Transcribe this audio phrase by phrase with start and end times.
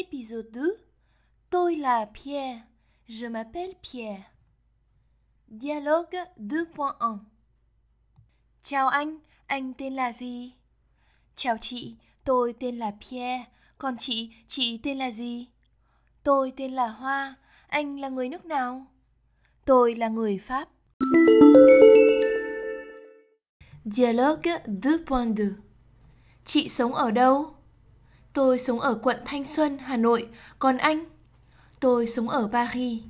[0.00, 0.62] Épisode 2
[1.50, 2.60] Tôi là Pierre.
[3.06, 4.22] Je m'appelle Pierre.
[5.48, 7.18] Dialogue 2.1
[8.62, 10.52] Chào anh, anh tên là gì?
[11.36, 13.44] Chào chị, tôi tên là Pierre.
[13.78, 15.48] Còn chị, chị tên là gì?
[16.22, 17.34] Tôi tên là Hoa.
[17.66, 18.86] Anh là người nước nào?
[19.64, 20.68] Tôi là người Pháp.
[23.84, 25.52] Dialogue 2.2
[26.44, 27.59] Chị sống ở đâu?
[28.32, 30.28] Tôi sống ở quận Thanh Xuân, Hà Nội.
[30.58, 31.04] Còn anh?
[31.80, 33.02] Tôi sống ở Paris.